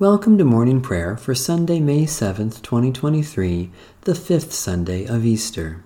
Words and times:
Welcome 0.00 0.38
to 0.38 0.44
morning 0.44 0.80
prayer 0.80 1.16
for 1.16 1.34
Sunday, 1.34 1.80
May 1.80 2.04
7th, 2.04 2.62
2023, 2.62 3.72
the 4.02 4.14
fifth 4.14 4.52
Sunday 4.52 5.04
of 5.04 5.24
Easter. 5.24 5.82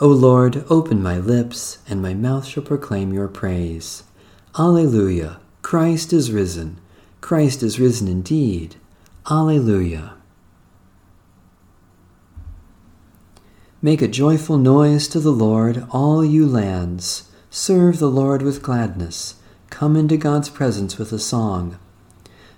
O 0.00 0.08
Lord, 0.08 0.64
open 0.70 1.02
my 1.02 1.18
lips, 1.18 1.80
and 1.86 2.00
my 2.00 2.14
mouth 2.14 2.46
shall 2.46 2.62
proclaim 2.62 3.12
your 3.12 3.28
praise. 3.28 4.04
Alleluia! 4.58 5.40
Christ 5.60 6.14
is 6.14 6.32
risen. 6.32 6.80
Christ 7.20 7.62
is 7.62 7.78
risen 7.78 8.08
indeed. 8.08 8.76
Alleluia! 9.30 10.14
Make 13.82 14.00
a 14.00 14.08
joyful 14.08 14.56
noise 14.56 15.06
to 15.08 15.20
the 15.20 15.32
Lord, 15.32 15.84
all 15.90 16.24
you 16.24 16.46
lands. 16.46 17.30
Serve 17.50 17.98
the 17.98 18.10
Lord 18.10 18.40
with 18.40 18.62
gladness. 18.62 19.34
Come 19.68 19.96
into 19.96 20.16
God's 20.16 20.48
presence 20.48 20.96
with 20.96 21.12
a 21.12 21.18
song. 21.18 21.78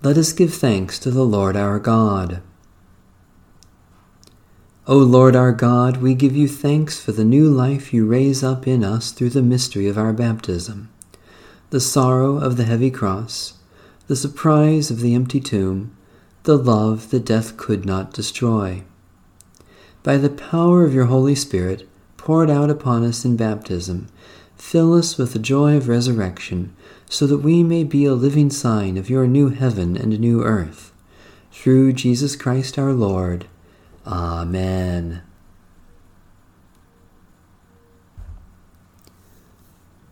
Let 0.00 0.16
us 0.16 0.32
give 0.32 0.54
thanks 0.54 0.96
to 1.00 1.10
the 1.10 1.24
Lord 1.24 1.56
our 1.56 1.80
God. 1.80 2.40
O 4.86 4.96
Lord 4.96 5.34
our 5.34 5.50
God, 5.50 5.96
we 5.96 6.14
give 6.14 6.36
you 6.36 6.46
thanks 6.46 7.00
for 7.00 7.10
the 7.10 7.24
new 7.24 7.50
life 7.50 7.92
you 7.92 8.06
raise 8.06 8.44
up 8.44 8.68
in 8.68 8.84
us 8.84 9.10
through 9.10 9.30
the 9.30 9.42
mystery 9.42 9.88
of 9.88 9.98
our 9.98 10.12
baptism, 10.12 10.88
the 11.70 11.80
sorrow 11.80 12.38
of 12.38 12.56
the 12.56 12.62
heavy 12.62 12.92
cross, 12.92 13.54
the 14.06 14.14
surprise 14.14 14.88
of 14.88 15.00
the 15.00 15.16
empty 15.16 15.40
tomb, 15.40 15.96
the 16.44 16.56
love 16.56 17.10
that 17.10 17.24
death 17.24 17.56
could 17.56 17.84
not 17.84 18.12
destroy. 18.12 18.84
By 20.04 20.16
the 20.16 20.30
power 20.30 20.84
of 20.84 20.94
your 20.94 21.06
Holy 21.06 21.34
Spirit, 21.34 21.88
poured 22.16 22.50
out 22.50 22.70
upon 22.70 23.02
us 23.02 23.24
in 23.24 23.36
baptism, 23.36 24.06
fill 24.56 24.94
us 24.94 25.18
with 25.18 25.32
the 25.32 25.40
joy 25.40 25.76
of 25.76 25.88
resurrection 25.88 26.72
so 27.08 27.26
that 27.26 27.38
we 27.38 27.62
may 27.62 27.84
be 27.84 28.04
a 28.04 28.14
living 28.14 28.50
sign 28.50 28.96
of 28.96 29.08
your 29.08 29.26
new 29.26 29.48
heaven 29.48 29.96
and 29.96 30.18
new 30.20 30.42
earth. 30.42 30.92
Through 31.50 31.94
Jesus 31.94 32.36
Christ 32.36 32.78
our 32.78 32.92
Lord. 32.92 33.46
Amen. 34.06 35.22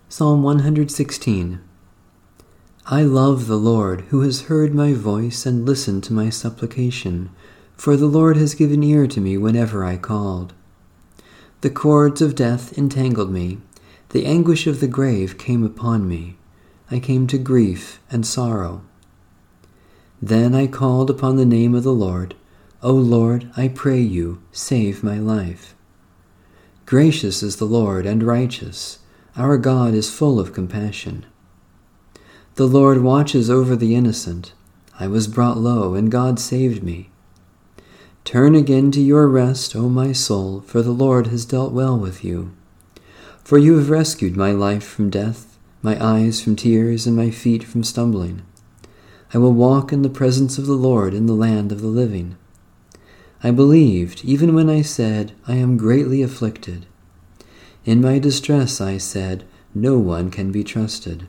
Psalm 0.09 0.43
116 0.43 1.61
I 2.89 3.03
love 3.03 3.49
the 3.49 3.57
Lord, 3.57 4.03
who 4.09 4.21
has 4.21 4.43
heard 4.43 4.75
my 4.75 4.93
voice 4.93 5.45
and 5.45 5.67
listened 5.67 6.05
to 6.05 6.13
my 6.13 6.31
supplication, 6.31 7.31
for 7.77 7.97
the 7.97 8.07
Lord 8.07 8.37
has 8.37 8.55
given 8.55 8.83
ear 8.83 9.07
to 9.09 9.21
me 9.21 9.37
whenever 9.37 9.85
I 9.85 9.97
called. 9.97 10.55
The 11.61 11.71
cords 11.71 12.23
of 12.23 12.35
death 12.35 12.79
entangled 12.79 13.31
me, 13.31 13.59
the 14.11 14.25
anguish 14.25 14.67
of 14.67 14.81
the 14.81 14.87
grave 14.87 15.37
came 15.37 15.65
upon 15.65 16.09
me. 16.09 16.37
I 16.89 17.01
came 17.01 17.27
to 17.29 17.39
grief 17.39 18.01
and 18.11 18.25
sorrow. 18.25 18.83
Then 20.23 20.55
I 20.55 20.69
called 20.69 21.11
upon 21.11 21.37
the 21.37 21.45
name 21.45 21.75
of 21.75 21.83
the 21.83 21.93
Lord. 21.93 22.37
O 22.81 22.93
Lord, 22.93 23.51
I 23.57 23.67
pray 23.69 24.01
you, 24.01 24.41
save 24.53 25.03
my 25.03 25.19
life. 25.19 25.75
Gracious 26.85 27.43
is 27.43 27.57
the 27.57 27.65
Lord 27.65 28.07
and 28.07 28.23
righteous. 28.23 29.01
Our 29.37 29.59
God 29.59 29.95
is 29.95 30.15
full 30.15 30.39
of 30.39 30.53
compassion. 30.53 31.27
The 32.55 32.69
Lord 32.69 33.03
watches 33.03 33.51
over 33.51 33.75
the 33.75 33.97
innocent. 33.97 34.53
I 34.99 35.09
was 35.09 35.27
brought 35.27 35.59
low, 35.59 35.95
and 35.95 36.11
God 36.11 36.39
saved 36.39 36.85
me. 36.85 37.11
Turn 38.25 38.55
again 38.55 38.93
to 38.93 39.01
your 39.01 39.27
rest, 39.29 39.75
O 39.75 39.89
my 39.89 40.13
soul, 40.13 40.61
for 40.61 40.83
the 40.83 40.93
Lord 40.93 41.27
has 41.27 41.45
dealt 41.45 41.73
well 41.73 41.99
with 41.99 42.25
you. 42.25 42.55
For 43.43 43.59
you 43.59 43.77
have 43.77 43.91
rescued 43.91 44.37
my 44.37 44.53
life 44.53 44.85
from 44.85 45.11
death 45.11 45.56
my 45.87 46.05
eyes 46.05 46.41
from 46.41 46.57
tears 46.57 47.07
and 47.07 47.17
my 47.17 47.31
feet 47.31 47.63
from 47.63 47.85
stumbling. 47.85 48.43
I 49.33 49.39
will 49.39 49.53
walk 49.53 49.93
in 49.93 50.03
the 50.03 50.11
presence 50.11 50.59
of 50.59 50.67
the 50.67 50.73
Lord 50.73 51.15
in 51.15 51.27
the 51.27 51.33
land 51.33 51.71
of 51.71 51.81
the 51.81 51.87
living. 51.87 52.37
I 53.41 53.53
believed, 53.53 54.25
even 54.25 54.53
when 54.53 54.69
I 54.69 54.83
said, 54.83 55.31
I 55.47 55.55
am 55.55 55.77
greatly 55.77 56.23
afflicted. 56.23 56.87
In 57.85 58.01
my 58.01 58.19
distress 58.19 58.81
I 58.81 58.99
said, 58.99 59.45
No 59.77 59.97
one 59.97 60.29
can 60.29 60.51
be 60.51 60.65
trusted. 60.65 61.29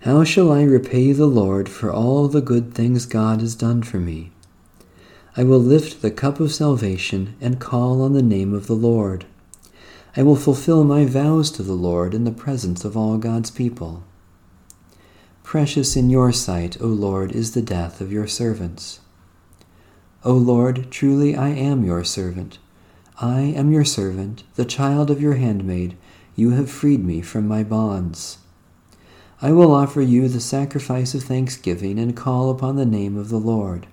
How 0.00 0.24
shall 0.24 0.50
I 0.50 0.64
repay 0.64 1.12
the 1.12 1.26
Lord 1.26 1.68
for 1.68 1.92
all 1.92 2.26
the 2.26 2.40
good 2.40 2.74
things 2.74 3.06
God 3.06 3.40
has 3.40 3.54
done 3.54 3.84
for 3.84 4.00
me? 4.00 4.32
I 5.36 5.44
will 5.44 5.60
lift 5.60 6.02
the 6.02 6.10
cup 6.10 6.40
of 6.40 6.52
salvation 6.52 7.36
and 7.40 7.60
call 7.60 8.02
on 8.02 8.14
the 8.14 8.20
name 8.20 8.52
of 8.52 8.66
the 8.66 8.74
Lord. 8.74 9.26
I 10.14 10.22
will 10.22 10.36
fulfill 10.36 10.84
my 10.84 11.06
vows 11.06 11.50
to 11.52 11.62
the 11.62 11.72
Lord 11.72 12.12
in 12.12 12.24
the 12.24 12.32
presence 12.32 12.84
of 12.84 12.98
all 12.98 13.16
God's 13.16 13.50
people. 13.50 14.04
Precious 15.42 15.96
in 15.96 16.10
your 16.10 16.32
sight, 16.32 16.76
O 16.82 16.86
Lord, 16.86 17.32
is 17.32 17.52
the 17.52 17.62
death 17.62 18.02
of 18.02 18.12
your 18.12 18.26
servants. 18.26 19.00
O 20.22 20.34
Lord, 20.34 20.90
truly 20.90 21.34
I 21.34 21.48
am 21.48 21.82
your 21.82 22.04
servant. 22.04 22.58
I 23.22 23.40
am 23.40 23.72
your 23.72 23.86
servant, 23.86 24.44
the 24.54 24.66
child 24.66 25.10
of 25.10 25.20
your 25.20 25.34
handmaid. 25.34 25.96
You 26.36 26.50
have 26.50 26.70
freed 26.70 27.02
me 27.02 27.22
from 27.22 27.48
my 27.48 27.64
bonds. 27.64 28.36
I 29.40 29.52
will 29.52 29.74
offer 29.74 30.02
you 30.02 30.28
the 30.28 30.40
sacrifice 30.40 31.14
of 31.14 31.24
thanksgiving 31.24 31.98
and 31.98 32.14
call 32.14 32.50
upon 32.50 32.76
the 32.76 32.86
name 32.86 33.16
of 33.16 33.30
the 33.30 33.40
Lord. 33.40 33.86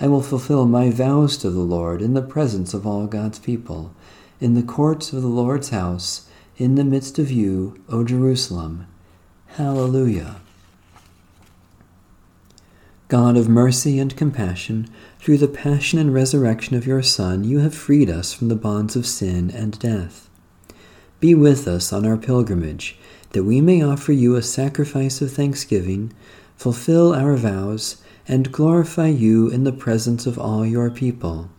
I 0.00 0.08
will 0.08 0.22
fulfill 0.22 0.66
my 0.66 0.90
vows 0.90 1.36
to 1.38 1.50
the 1.50 1.60
Lord 1.60 2.02
in 2.02 2.14
the 2.14 2.22
presence 2.22 2.74
of 2.74 2.86
all 2.86 3.06
God's 3.06 3.38
people 3.38 3.94
in 4.40 4.54
the 4.54 4.62
courts 4.62 5.12
of 5.12 5.22
the 5.22 5.28
Lord's 5.28 5.70
house, 5.70 6.28
in 6.56 6.74
the 6.74 6.84
midst 6.84 7.18
of 7.18 7.30
you, 7.30 7.82
O 7.88 8.04
Jerusalem. 8.04 8.86
Hallelujah. 9.46 10.36
God 13.08 13.36
of 13.36 13.48
mercy 13.48 13.98
and 13.98 14.14
compassion, 14.16 14.88
through 15.18 15.38
the 15.38 15.48
passion 15.48 15.98
and 15.98 16.12
resurrection 16.12 16.76
of 16.76 16.86
your 16.86 17.02
Son, 17.02 17.42
you 17.42 17.60
have 17.60 17.74
freed 17.74 18.10
us 18.10 18.32
from 18.32 18.48
the 18.48 18.54
bonds 18.54 18.96
of 18.96 19.06
sin 19.06 19.50
and 19.50 19.78
death. 19.78 20.28
Be 21.18 21.34
with 21.34 21.66
us 21.66 21.92
on 21.92 22.06
our 22.06 22.18
pilgrimage, 22.18 22.98
that 23.30 23.44
we 23.44 23.60
may 23.60 23.82
offer 23.82 24.12
you 24.12 24.36
a 24.36 24.42
sacrifice 24.42 25.20
of 25.20 25.32
thanksgiving, 25.32 26.12
fulfill 26.56 27.14
our 27.14 27.34
vows, 27.36 28.02
and 28.28 28.52
glorify 28.52 29.08
you 29.08 29.48
in 29.48 29.64
the 29.64 29.72
presence 29.72 30.26
of 30.26 30.38
all 30.38 30.66
your 30.66 30.90
people. 30.90 31.50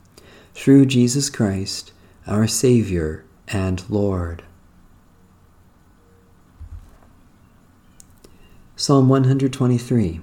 Through 0.53 0.85
Jesus 0.85 1.29
Christ, 1.29 1.91
our 2.29 2.45
Savior 2.45 3.25
and 3.47 3.84
Lord. 3.90 4.44
Psalm 8.75 9.09
123 9.09 10.22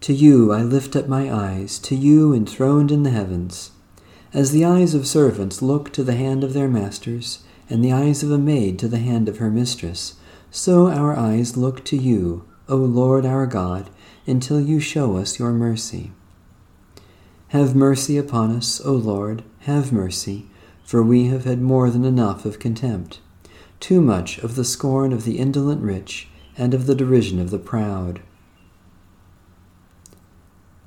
To 0.00 0.12
you 0.12 0.52
I 0.52 0.62
lift 0.62 0.94
up 0.94 1.08
my 1.08 1.30
eyes, 1.30 1.78
to 1.80 1.96
you 1.96 2.32
enthroned 2.32 2.92
in 2.92 3.02
the 3.02 3.10
heavens. 3.10 3.72
As 4.32 4.52
the 4.52 4.64
eyes 4.64 4.94
of 4.94 5.08
servants 5.08 5.60
look 5.60 5.92
to 5.92 6.04
the 6.04 6.14
hand 6.14 6.44
of 6.44 6.52
their 6.54 6.68
masters, 6.68 7.42
and 7.68 7.84
the 7.84 7.92
eyes 7.92 8.22
of 8.22 8.30
a 8.30 8.38
maid 8.38 8.78
to 8.78 8.88
the 8.88 8.98
hand 8.98 9.28
of 9.28 9.38
her 9.38 9.50
mistress, 9.50 10.14
so 10.52 10.88
our 10.88 11.16
eyes 11.16 11.56
look 11.56 11.84
to 11.86 11.96
you, 11.96 12.48
O 12.68 12.76
Lord 12.76 13.26
our 13.26 13.46
God, 13.46 13.90
until 14.24 14.60
you 14.60 14.78
show 14.78 15.16
us 15.16 15.38
your 15.40 15.50
mercy. 15.50 16.12
Have 17.48 17.74
mercy 17.74 18.16
upon 18.18 18.50
us, 18.50 18.80
O 18.80 18.92
Lord, 18.92 19.42
have 19.64 19.92
mercy, 19.92 20.46
for 20.84 21.02
we 21.02 21.26
have 21.26 21.44
had 21.44 21.60
more 21.60 21.90
than 21.90 22.04
enough 22.04 22.44
of 22.44 22.58
contempt, 22.58 23.20
too 23.80 24.00
much 24.00 24.38
of 24.38 24.56
the 24.56 24.64
scorn 24.64 25.12
of 25.12 25.24
the 25.24 25.38
indolent 25.38 25.82
rich, 25.82 26.28
and 26.56 26.74
of 26.74 26.86
the 26.86 26.94
derision 26.94 27.40
of 27.40 27.50
the 27.50 27.58
proud. 27.58 28.20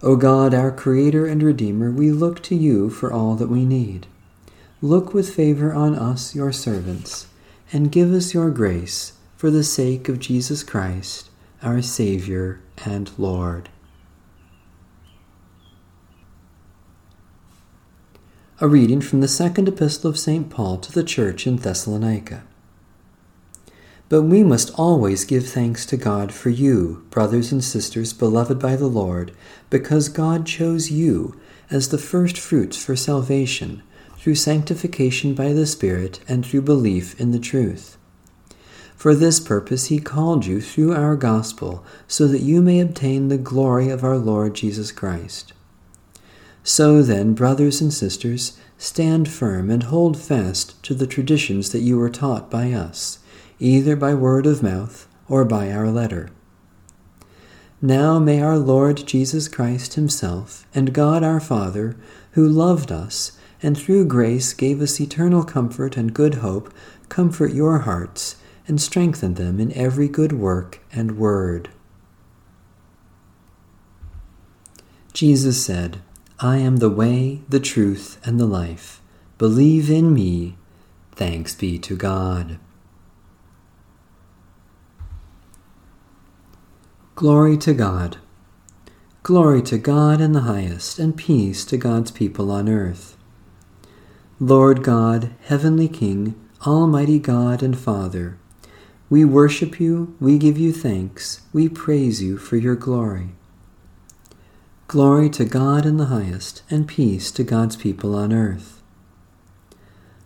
O 0.03 0.15
God, 0.15 0.53
our 0.53 0.71
Creator 0.71 1.25
and 1.25 1.41
Redeemer, 1.41 1.91
we 1.91 2.11
look 2.11 2.43
to 2.43 2.55
you 2.55 2.89
for 2.91 3.11
all 3.11 3.35
that 3.35 3.49
we 3.49 3.65
need. 3.65 4.05
Look 4.79 5.11
with 5.11 5.33
favor 5.33 5.73
on 5.73 5.95
us, 5.95 6.35
your 6.35 6.51
servants, 6.51 7.25
and 7.73 7.91
give 7.91 8.13
us 8.13 8.35
your 8.35 8.51
grace 8.51 9.13
for 9.35 9.49
the 9.49 9.63
sake 9.63 10.07
of 10.07 10.19
Jesus 10.19 10.63
Christ, 10.63 11.31
our 11.63 11.81
Savior 11.81 12.59
and 12.85 13.09
Lord. 13.17 13.69
A 18.59 18.67
reading 18.67 19.01
from 19.01 19.21
the 19.21 19.27
second 19.27 19.67
epistle 19.67 20.09
of 20.09 20.17
St. 20.17 20.49
Paul 20.49 20.79
to 20.79 20.91
the 20.91 21.03
church 21.03 21.45
in 21.45 21.57
Thessalonica. 21.57 22.43
But 24.09 24.23
we 24.23 24.43
must 24.43 24.71
always 24.79 25.25
give 25.25 25.47
thanks 25.47 25.85
to 25.85 25.95
God 25.95 26.33
for 26.33 26.49
you, 26.49 27.05
brothers 27.11 27.51
and 27.51 27.63
sisters 27.63 28.13
beloved 28.13 28.57
by 28.57 28.75
the 28.75 28.87
Lord, 28.87 29.31
because 29.69 30.09
God 30.09 30.47
chose 30.47 30.89
you 30.89 31.39
as 31.69 31.89
the 31.89 31.99
first 31.99 32.35
fruits 32.35 32.83
for 32.83 32.95
salvation, 32.95 33.83
through 34.17 34.33
sanctification 34.33 35.35
by 35.35 35.53
the 35.53 35.67
Spirit 35.67 36.21
and 36.27 36.43
through 36.43 36.63
belief 36.63 37.19
in 37.21 37.29
the 37.29 37.37
truth. 37.37 37.95
For 38.95 39.13
this 39.13 39.39
purpose 39.39 39.85
he 39.85 39.99
called 39.99 40.47
you 40.47 40.61
through 40.61 40.95
our 40.95 41.15
gospel, 41.15 41.85
so 42.07 42.25
that 42.25 42.41
you 42.41 42.63
may 42.63 42.79
obtain 42.79 43.27
the 43.27 43.37
glory 43.37 43.89
of 43.89 44.03
our 44.03 44.17
Lord 44.17 44.55
Jesus 44.55 44.91
Christ. 44.91 45.53
So 46.67 47.01
then, 47.01 47.33
brothers 47.33 47.79
and 47.79 47.93
sisters, 47.93 48.59
stand 48.77 49.29
firm 49.29 49.69
and 49.69 49.83
hold 49.83 50.19
fast 50.19 50.83
to 50.83 50.93
the 50.93 51.07
traditions 51.07 51.71
that 51.71 51.79
you 51.79 51.97
were 51.97 52.09
taught 52.09 52.51
by 52.51 52.73
us 52.73 53.19
either 53.57 53.95
by 53.95 54.13
word 54.13 54.45
of 54.45 54.61
mouth 54.61 55.07
or 55.29 55.45
by 55.45 55.71
our 55.71 55.87
letter. 55.87 56.29
Now 57.81 58.19
may 58.19 58.41
our 58.41 58.57
Lord 58.57 59.07
Jesus 59.07 59.47
Christ 59.47 59.93
Himself 59.93 60.67
and 60.75 60.93
God 60.93 61.23
our 61.23 61.39
Father, 61.39 61.95
who 62.31 62.45
loved 62.45 62.91
us 62.91 63.39
and 63.63 63.77
through 63.77 64.05
grace 64.05 64.51
gave 64.51 64.81
us 64.81 64.99
eternal 64.99 65.45
comfort 65.45 65.95
and 65.95 66.13
good 66.13 66.35
hope, 66.35 66.73
comfort 67.07 67.53
your 67.53 67.79
hearts 67.79 68.35
and 68.67 68.81
strengthen 68.81 69.35
them 69.35 69.61
in 69.61 69.71
every 69.71 70.09
good 70.09 70.33
work 70.33 70.81
and 70.91 71.17
word. 71.17 71.69
Jesus 75.13 75.65
said, 75.65 76.01
I 76.39 76.57
am 76.57 76.77
the 76.77 76.89
way, 76.89 77.41
the 77.49 77.59
truth, 77.59 78.19
and 78.23 78.39
the 78.39 78.45
life. 78.45 79.01
Believe 79.39 79.89
in 79.89 80.13
me. 80.13 80.55
Thanks 81.13 81.55
be 81.55 81.79
to 81.79 81.95
God. 81.95 82.59
Glory 87.15 87.57
to 87.57 87.73
God. 87.73 88.17
Glory 89.23 89.63
to 89.63 89.79
God 89.79 90.21
in 90.21 90.33
the 90.33 90.41
highest, 90.41 90.99
and 90.99 91.17
peace 91.17 91.65
to 91.65 91.75
God's 91.75 92.11
people 92.11 92.51
on 92.51 92.69
earth. 92.69 93.17
Lord 94.39 94.83
God, 94.83 95.31
Heavenly 95.41 95.87
King, 95.87 96.35
Almighty 96.67 97.17
God 97.17 97.63
and 97.63 97.75
Father, 97.75 98.37
we 99.09 99.25
worship 99.25 99.79
you, 99.79 100.15
we 100.19 100.37
give 100.37 100.59
you 100.59 100.71
thanks, 100.71 101.41
we 101.51 101.67
praise 101.67 102.21
you 102.21 102.37
for 102.37 102.57
your 102.57 102.75
glory. 102.75 103.36
Glory 104.87 105.29
to 105.31 105.43
God 105.43 105.85
in 105.85 105.97
the 105.97 106.05
highest, 106.05 106.63
and 106.69 106.87
peace 106.87 107.29
to 107.31 107.43
God's 107.43 107.75
people 107.75 108.15
on 108.15 108.31
earth. 108.31 108.81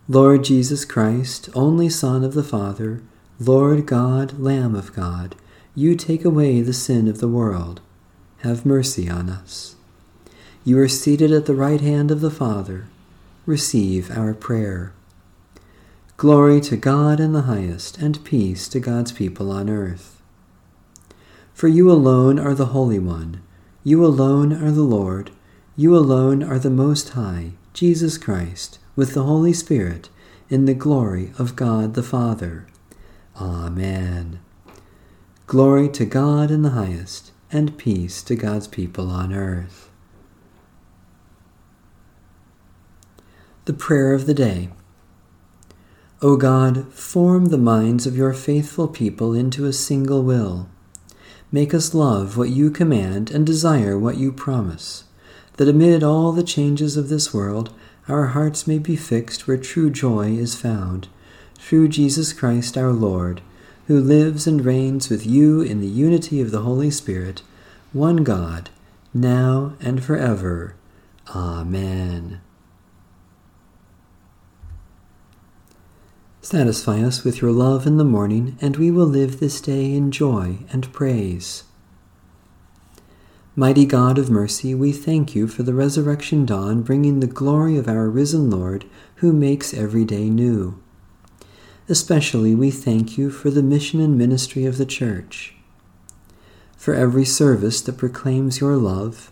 Lord 0.08 0.44
Jesus 0.44 0.84
Christ, 0.84 1.48
only 1.52 1.88
Son 1.88 2.22
of 2.22 2.34
the 2.34 2.44
Father, 2.44 3.02
Lord 3.40 3.86
God, 3.86 4.38
Lamb 4.38 4.76
of 4.76 4.94
God, 4.94 5.34
you 5.74 5.96
take 5.96 6.24
away 6.24 6.60
the 6.60 6.72
sin 6.72 7.08
of 7.08 7.18
the 7.18 7.26
world. 7.26 7.80
Have 8.42 8.64
mercy 8.64 9.10
on 9.10 9.28
us. 9.28 9.74
You 10.62 10.78
are 10.78 10.86
seated 10.86 11.32
at 11.32 11.46
the 11.46 11.56
right 11.56 11.80
hand 11.80 12.12
of 12.12 12.20
the 12.20 12.30
Father. 12.30 12.86
Receive 13.46 14.12
our 14.12 14.32
prayer. 14.32 14.92
Glory 16.16 16.60
to 16.60 16.76
God 16.76 17.18
in 17.18 17.32
the 17.32 17.42
highest, 17.42 17.98
and 17.98 18.24
peace 18.24 18.68
to 18.68 18.78
God's 18.78 19.10
people 19.10 19.50
on 19.50 19.68
earth. 19.68 20.22
For 21.52 21.66
you 21.66 21.90
alone 21.90 22.38
are 22.38 22.54
the 22.54 22.66
Holy 22.66 23.00
One. 23.00 23.42
You 23.84 24.04
alone 24.04 24.52
are 24.52 24.70
the 24.70 24.82
Lord. 24.82 25.32
You 25.76 25.96
alone 25.96 26.42
are 26.42 26.58
the 26.58 26.70
Most 26.70 27.10
High, 27.10 27.52
Jesus 27.72 28.16
Christ, 28.16 28.78
with 28.94 29.14
the 29.14 29.24
Holy 29.24 29.52
Spirit, 29.52 30.08
in 30.48 30.66
the 30.66 30.74
glory 30.74 31.32
of 31.36 31.56
God 31.56 31.94
the 31.94 32.02
Father. 32.02 32.66
Amen. 33.40 34.38
Glory 35.48 35.88
to 35.88 36.04
God 36.04 36.50
in 36.50 36.62
the 36.62 36.70
highest, 36.70 37.32
and 37.50 37.76
peace 37.76 38.22
to 38.22 38.36
God's 38.36 38.68
people 38.68 39.10
on 39.10 39.32
earth. 39.32 39.90
The 43.64 43.72
Prayer 43.72 44.14
of 44.14 44.26
the 44.26 44.34
Day. 44.34 44.68
O 46.20 46.36
God, 46.36 46.92
form 46.92 47.46
the 47.46 47.58
minds 47.58 48.06
of 48.06 48.16
your 48.16 48.32
faithful 48.32 48.86
people 48.86 49.34
into 49.34 49.66
a 49.66 49.72
single 49.72 50.22
will. 50.22 50.68
Make 51.52 51.72
us 51.72 51.94
love 51.94 52.36
what 52.36 52.48
you 52.48 52.70
command 52.70 53.30
and 53.30 53.46
desire 53.46 53.96
what 53.96 54.16
you 54.16 54.32
promise, 54.32 55.04
that 55.58 55.68
amid 55.68 56.02
all 56.02 56.32
the 56.32 56.42
changes 56.42 56.96
of 56.96 57.08
this 57.08 57.32
world, 57.32 57.72
our 58.08 58.28
hearts 58.28 58.66
may 58.66 58.78
be 58.78 58.96
fixed 58.96 59.46
where 59.46 59.56
true 59.56 59.90
joy 59.90 60.32
is 60.32 60.56
found, 60.56 61.06
through 61.58 61.88
Jesus 61.88 62.32
Christ 62.32 62.76
our 62.76 62.92
Lord 62.92 63.42
who 63.86 64.00
lives 64.00 64.46
and 64.46 64.64
reigns 64.64 65.08
with 65.10 65.26
you 65.26 65.60
in 65.60 65.80
the 65.80 65.86
unity 65.86 66.40
of 66.40 66.50
the 66.50 66.60
Holy 66.60 66.90
Spirit, 66.90 67.42
one 67.92 68.24
God, 68.24 68.70
now 69.12 69.74
and 69.80 70.02
forever. 70.02 70.74
Amen. 71.34 72.40
Satisfy 76.44 77.00
us 77.00 77.22
with 77.22 77.40
your 77.40 77.52
love 77.52 77.86
in 77.86 77.98
the 77.98 78.04
morning, 78.04 78.58
and 78.60 78.76
we 78.76 78.90
will 78.90 79.06
live 79.06 79.38
this 79.38 79.60
day 79.60 79.94
in 79.94 80.10
joy 80.10 80.58
and 80.72 80.92
praise. 80.92 81.62
Mighty 83.54 83.86
God 83.86 84.18
of 84.18 84.28
mercy, 84.28 84.74
we 84.74 84.90
thank 84.90 85.36
you 85.36 85.46
for 85.46 85.62
the 85.62 85.72
resurrection 85.72 86.44
dawn 86.44 86.82
bringing 86.82 87.20
the 87.20 87.28
glory 87.28 87.76
of 87.76 87.86
our 87.86 88.10
risen 88.10 88.50
Lord, 88.50 88.86
who 89.16 89.32
makes 89.32 89.72
every 89.72 90.04
day 90.04 90.28
new. 90.28 90.82
Especially, 91.88 92.56
we 92.56 92.72
thank 92.72 93.16
you 93.16 93.30
for 93.30 93.48
the 93.48 93.62
mission 93.62 94.00
and 94.00 94.18
ministry 94.18 94.64
of 94.64 94.78
the 94.78 94.86
Church, 94.86 95.54
for 96.76 96.92
every 96.92 97.24
service 97.24 97.80
that 97.82 97.96
proclaims 97.98 98.60
your 98.60 98.74
love, 98.74 99.30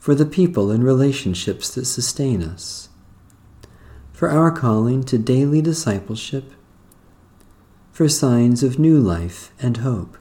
for 0.00 0.16
the 0.16 0.26
people 0.26 0.72
and 0.72 0.82
relationships 0.82 1.72
that 1.76 1.84
sustain 1.84 2.42
us, 2.42 2.88
for 4.16 4.30
our 4.30 4.50
calling 4.50 5.04
to 5.04 5.18
daily 5.18 5.60
discipleship, 5.60 6.50
for 7.92 8.08
signs 8.08 8.62
of 8.62 8.78
new 8.78 8.98
life 8.98 9.52
and 9.60 9.76
hope. 9.76 10.16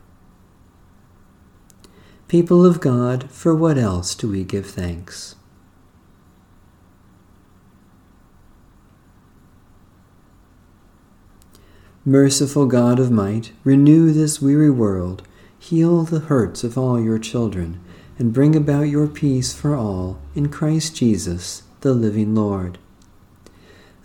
People 2.28 2.66
of 2.66 2.82
God, 2.82 3.32
for 3.32 3.56
what 3.56 3.78
else 3.78 4.14
do 4.14 4.30
we 4.30 4.44
give 4.44 4.66
thanks? 4.66 5.36
Merciful 12.04 12.66
God 12.66 13.00
of 13.00 13.10
might, 13.10 13.54
renew 13.64 14.12
this 14.12 14.42
weary 14.42 14.70
world, 14.70 15.26
heal 15.58 16.04
the 16.04 16.20
hurts 16.20 16.66
of 16.66 16.78
all 16.78 17.02
your 17.02 17.18
children, 17.18 17.80
and 18.20 18.34
bring 18.34 18.58
about 18.58 18.90
your 18.90 19.08
peace 19.08 19.54
for 19.54 19.74
all 19.74 20.20
in 20.36 20.50
Christ 20.50 20.98
Jesus, 20.98 21.64
the 21.80 21.94
living 21.94 22.36
Lord. 22.36 22.78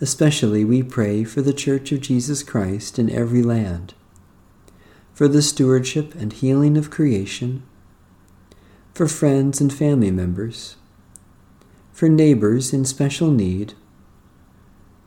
Especially 0.01 0.65
we 0.65 0.81
pray 0.81 1.23
for 1.23 1.43
the 1.43 1.53
Church 1.53 1.91
of 1.91 2.01
Jesus 2.01 2.41
Christ 2.41 2.97
in 2.97 3.07
every 3.07 3.43
land, 3.43 3.93
for 5.13 5.27
the 5.27 5.43
stewardship 5.43 6.15
and 6.15 6.33
healing 6.33 6.75
of 6.75 6.89
creation, 6.89 7.61
for 8.95 9.07
friends 9.07 9.61
and 9.61 9.71
family 9.71 10.09
members, 10.09 10.75
for 11.93 12.09
neighbors 12.09 12.73
in 12.73 12.83
special 12.83 13.29
need, 13.29 13.75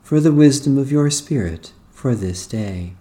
for 0.01 0.21
the 0.21 0.31
wisdom 0.31 0.77
of 0.77 0.93
your 0.93 1.09
Spirit 1.09 1.73
for 1.91 2.15
this 2.15 2.47
day. 2.47 2.93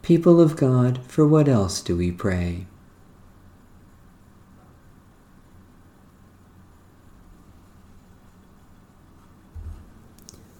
People 0.00 0.40
of 0.40 0.56
God, 0.56 1.00
for 1.06 1.26
what 1.26 1.48
else 1.48 1.82
do 1.82 1.96
we 1.96 2.10
pray? 2.10 2.66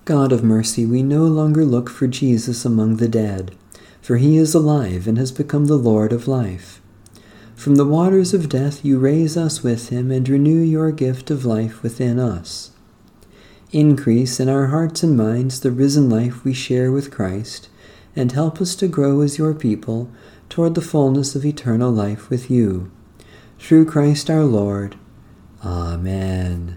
God 0.06 0.30
of 0.30 0.44
mercy, 0.44 0.86
we 0.86 1.02
no 1.02 1.24
longer 1.24 1.64
look 1.64 1.90
for 1.90 2.06
Jesus 2.06 2.64
among 2.64 2.98
the 2.98 3.08
dead, 3.08 3.56
for 4.00 4.18
he 4.18 4.36
is 4.36 4.54
alive 4.54 5.08
and 5.08 5.18
has 5.18 5.32
become 5.32 5.66
the 5.66 5.76
Lord 5.76 6.12
of 6.12 6.28
life. 6.28 6.80
From 7.56 7.74
the 7.74 7.84
waters 7.84 8.32
of 8.32 8.48
death 8.48 8.84
you 8.84 9.00
raise 9.00 9.36
us 9.36 9.64
with 9.64 9.88
him 9.88 10.12
and 10.12 10.28
renew 10.28 10.62
your 10.62 10.92
gift 10.92 11.28
of 11.28 11.44
life 11.44 11.82
within 11.82 12.20
us. 12.20 12.70
Increase 13.72 14.38
in 14.38 14.48
our 14.48 14.68
hearts 14.68 15.02
and 15.02 15.16
minds 15.16 15.58
the 15.58 15.72
risen 15.72 16.08
life 16.08 16.44
we 16.44 16.54
share 16.54 16.92
with 16.92 17.10
Christ, 17.10 17.68
and 18.14 18.30
help 18.30 18.60
us 18.60 18.76
to 18.76 18.86
grow 18.86 19.22
as 19.22 19.38
your 19.38 19.54
people 19.54 20.08
toward 20.48 20.76
the 20.76 20.80
fullness 20.80 21.34
of 21.34 21.44
eternal 21.44 21.90
life 21.90 22.30
with 22.30 22.48
you. 22.48 22.92
Through 23.58 23.86
Christ 23.86 24.30
our 24.30 24.44
Lord. 24.44 24.96
Amen. 25.64 26.76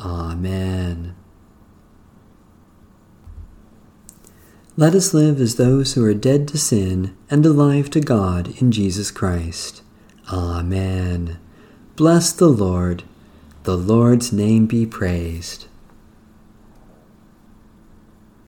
Amen. 0.00 1.14
Let 4.76 4.94
us 4.94 5.12
live 5.12 5.40
as 5.40 5.56
those 5.56 5.92
who 5.92 6.04
are 6.04 6.14
dead 6.14 6.48
to 6.48 6.58
sin 6.58 7.14
and 7.28 7.44
alive 7.44 7.90
to 7.90 8.00
God 8.00 8.54
in 8.62 8.72
Jesus 8.72 9.10
Christ. 9.10 9.82
Amen. 10.32 11.38
Bless 11.96 12.32
the 12.32 12.48
Lord. 12.48 13.02
The 13.64 13.76
Lord's 13.76 14.32
name 14.32 14.66
be 14.66 14.86
praised. 14.86 15.66